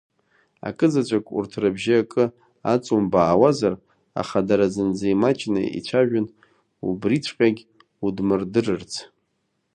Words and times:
Акызаҵәык, 0.67 1.25
урҭ 1.37 1.51
рыбжьы 1.61 1.95
акы 2.01 2.25
аҵумбаауазар, 2.73 3.73
аха 4.21 4.39
дара 4.47 4.67
зынӡа 4.73 5.05
имаҷны 5.13 5.61
ицәажәон 5.79 6.25
убриҵәҟьагь 6.87 7.61
удмырдырырц… 8.05 8.93